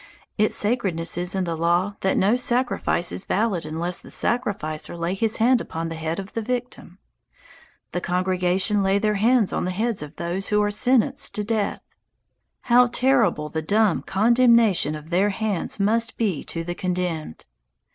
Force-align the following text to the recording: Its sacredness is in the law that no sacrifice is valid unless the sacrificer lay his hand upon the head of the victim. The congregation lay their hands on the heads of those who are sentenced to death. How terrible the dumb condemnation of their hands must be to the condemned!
Its 0.35 0.55
sacredness 0.55 1.15
is 1.15 1.35
in 1.35 1.43
the 1.43 1.55
law 1.55 1.95
that 2.01 2.17
no 2.17 2.35
sacrifice 2.35 3.11
is 3.11 3.25
valid 3.25 3.67
unless 3.67 3.99
the 3.99 4.09
sacrificer 4.09 4.97
lay 4.97 5.13
his 5.13 5.37
hand 5.37 5.61
upon 5.61 5.89
the 5.89 5.95
head 5.95 6.17
of 6.17 6.33
the 6.33 6.41
victim. 6.41 6.97
The 7.91 8.01
congregation 8.01 8.81
lay 8.81 8.97
their 8.97 9.13
hands 9.13 9.53
on 9.53 9.63
the 9.65 9.69
heads 9.69 10.01
of 10.01 10.15
those 10.15 10.47
who 10.47 10.59
are 10.63 10.71
sentenced 10.71 11.35
to 11.35 11.43
death. 11.43 11.83
How 12.61 12.87
terrible 12.87 13.49
the 13.49 13.61
dumb 13.61 14.01
condemnation 14.01 14.95
of 14.95 15.11
their 15.11 15.29
hands 15.29 15.79
must 15.79 16.17
be 16.17 16.43
to 16.45 16.63
the 16.63 16.73
condemned! 16.73 17.45